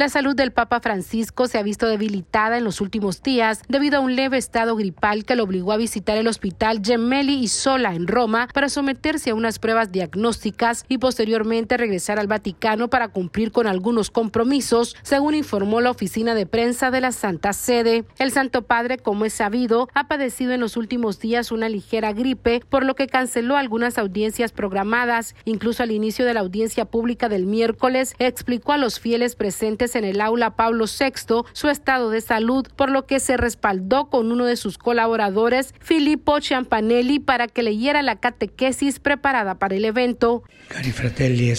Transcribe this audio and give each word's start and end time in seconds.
La 0.00 0.08
salud 0.08 0.34
del 0.34 0.50
Papa 0.50 0.80
Francisco 0.80 1.46
se 1.46 1.58
ha 1.58 1.62
visto 1.62 1.86
debilitada 1.86 2.56
en 2.56 2.64
los 2.64 2.80
últimos 2.80 3.22
días 3.22 3.60
debido 3.68 3.98
a 3.98 4.00
un 4.00 4.16
leve 4.16 4.38
estado 4.38 4.74
gripal 4.74 5.26
que 5.26 5.36
lo 5.36 5.44
obligó 5.44 5.72
a 5.72 5.76
visitar 5.76 6.16
el 6.16 6.26
hospital 6.26 6.80
Gemelli 6.82 7.34
y 7.34 7.48
Sola 7.48 7.94
en 7.94 8.06
Roma 8.06 8.48
para 8.54 8.70
someterse 8.70 9.28
a 9.28 9.34
unas 9.34 9.58
pruebas 9.58 9.92
diagnósticas 9.92 10.86
y 10.88 10.96
posteriormente 10.96 11.76
regresar 11.76 12.18
al 12.18 12.28
Vaticano 12.28 12.88
para 12.88 13.08
cumplir 13.08 13.52
con 13.52 13.66
algunos 13.66 14.10
compromisos, 14.10 14.96
según 15.02 15.34
informó 15.34 15.82
la 15.82 15.90
oficina 15.90 16.34
de 16.34 16.46
prensa 16.46 16.90
de 16.90 17.02
la 17.02 17.12
Santa 17.12 17.52
Sede. 17.52 18.06
El 18.18 18.32
Santo 18.32 18.62
Padre, 18.62 18.96
como 18.96 19.26
es 19.26 19.34
sabido, 19.34 19.90
ha 19.92 20.08
padecido 20.08 20.52
en 20.52 20.60
los 20.60 20.78
últimos 20.78 21.20
días 21.20 21.52
una 21.52 21.68
ligera 21.68 22.14
gripe, 22.14 22.62
por 22.70 22.86
lo 22.86 22.94
que 22.94 23.06
canceló 23.06 23.58
algunas 23.58 23.98
audiencias 23.98 24.50
programadas. 24.50 25.34
Incluso 25.44 25.82
al 25.82 25.90
inicio 25.90 26.24
de 26.24 26.32
la 26.32 26.40
audiencia 26.40 26.86
pública 26.86 27.28
del 27.28 27.44
miércoles, 27.44 28.14
explicó 28.18 28.72
a 28.72 28.78
los 28.78 28.98
fieles 28.98 29.36
presentes 29.36 29.89
en 29.96 30.04
el 30.04 30.20
aula 30.20 30.56
Pablo 30.56 30.86
VI 30.86 31.42
su 31.52 31.68
estado 31.68 32.10
de 32.10 32.20
salud, 32.20 32.66
por 32.76 32.90
lo 32.90 33.06
que 33.06 33.20
se 33.20 33.36
respaldó 33.36 34.08
con 34.10 34.32
uno 34.32 34.44
de 34.44 34.56
sus 34.56 34.78
colaboradores, 34.78 35.74
Filippo 35.80 36.40
Ciampanelli, 36.40 37.18
para 37.18 37.46
que 37.48 37.62
leyera 37.62 38.02
la 38.02 38.16
catequesis 38.16 38.98
preparada 38.98 39.56
para 39.56 39.74
el 39.74 39.84
evento. 39.84 40.42
Cari 40.68 40.90
e 40.90 41.56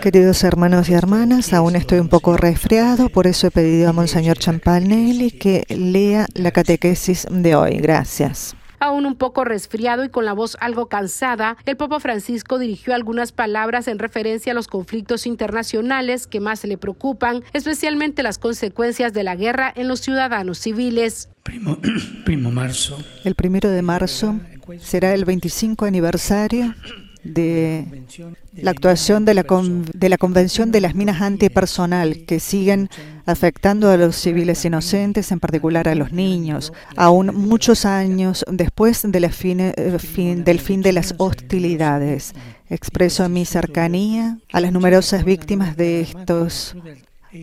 Queridos 0.00 0.44
hermanos 0.44 0.88
y 0.88 0.92
hermanas, 0.94 1.52
aún 1.52 1.76
estoy 1.76 1.98
un 1.98 2.08
poco 2.08 2.36
resfriado, 2.36 3.08
por 3.08 3.26
eso 3.26 3.48
he 3.48 3.50
pedido 3.50 3.88
a 3.88 3.92
Monseñor 3.92 4.38
Ciampanelli 4.38 5.30
que 5.32 5.64
lea 5.68 6.26
la 6.34 6.50
catequesis 6.52 7.26
de 7.30 7.54
hoy. 7.54 7.78
Gracias. 7.78 8.54
Aún 8.80 9.04
un 9.04 9.14
poco 9.14 9.44
resfriado 9.44 10.04
y 10.04 10.08
con 10.08 10.24
la 10.24 10.32
voz 10.32 10.56
algo 10.58 10.88
cansada, 10.88 11.58
el 11.66 11.76
Papa 11.76 12.00
Francisco 12.00 12.58
dirigió 12.58 12.94
algunas 12.94 13.30
palabras 13.30 13.88
en 13.88 13.98
referencia 13.98 14.52
a 14.52 14.54
los 14.54 14.68
conflictos 14.68 15.26
internacionales 15.26 16.26
que 16.26 16.40
más 16.40 16.64
le 16.64 16.78
preocupan, 16.78 17.44
especialmente 17.52 18.22
las 18.22 18.38
consecuencias 18.38 19.12
de 19.12 19.22
la 19.22 19.36
guerra 19.36 19.70
en 19.76 19.86
los 19.86 20.00
ciudadanos 20.00 20.58
civiles. 20.58 21.28
El 23.24 23.34
primero 23.34 23.68
de 23.68 23.82
marzo 23.82 24.40
será 24.78 25.14
el 25.14 25.24
25 25.24 25.84
aniversario 25.84 26.74
de 27.24 28.04
la 28.54 28.70
actuación 28.70 29.24
de 29.24 29.34
la, 29.34 29.44
de 29.94 30.08
la 30.08 30.18
Convención 30.18 30.72
de 30.72 30.80
las 30.80 30.94
Minas 30.94 31.20
Antipersonal 31.20 32.24
que 32.24 32.40
siguen 32.40 32.88
afectando 33.26 33.90
a 33.90 33.96
los 33.96 34.16
civiles 34.16 34.64
inocentes, 34.64 35.30
en 35.32 35.40
particular 35.40 35.88
a 35.88 35.94
los 35.94 36.12
niños, 36.12 36.72
aún 36.96 37.34
muchos 37.34 37.84
años 37.84 38.44
después 38.50 39.02
de 39.04 39.18
eh, 39.18 39.98
fin, 39.98 40.44
del 40.44 40.60
fin 40.60 40.82
de 40.82 40.92
las 40.92 41.14
hostilidades. 41.18 42.34
Expreso 42.68 43.28
mi 43.28 43.44
cercanía 43.44 44.38
a 44.52 44.60
las 44.60 44.72
numerosas 44.72 45.24
víctimas 45.24 45.76
de 45.76 46.00
estos 46.02 46.76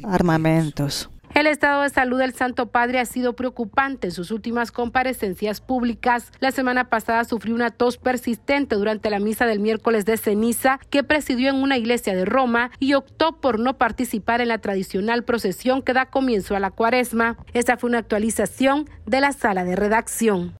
armamentos. 0.03 1.09
El 1.38 1.46
estado 1.46 1.84
de 1.84 1.90
salud 1.90 2.18
del 2.18 2.34
Santo 2.34 2.72
Padre 2.72 2.98
ha 2.98 3.06
sido 3.06 3.36
preocupante 3.36 4.08
en 4.08 4.12
sus 4.12 4.32
últimas 4.32 4.72
comparecencias 4.72 5.62
públicas. 5.62 6.32
La 6.40 6.50
semana 6.50 6.90
pasada 6.90 7.26
sufrió 7.26 7.54
una 7.54 7.70
tos 7.70 8.00
persistente 8.00 8.74
durante 8.74 9.12
la 9.12 9.20
misa 9.20 9.46
del 9.46 9.60
miércoles 9.60 10.04
de 10.06 10.18
ceniza 10.18 10.80
que 10.90 11.04
presidió 11.04 11.52
en 11.52 11.58
una 11.58 11.78
iglesia 11.78 12.16
de 12.16 12.26
Roma 12.26 12.72
y 12.80 12.96
optó 12.96 13.40
por 13.40 13.60
no 13.60 13.78
participar 13.78 14.42
en 14.42 14.48
la 14.48 14.58
tradicional 14.58 15.26
procesión 15.26 15.84
que 15.84 15.94
da 15.94 16.08
comienzo 16.08 16.56
a 16.56 16.60
la 16.60 16.72
cuaresma. 16.72 17.38
Esta 17.54 17.78
fue 17.78 17.92
una 17.92 18.00
actualización 18.00 18.90
de 19.06 19.22
la 19.22 19.32
sala 19.32 19.64
de 19.64 19.76
redacción. 19.76 20.56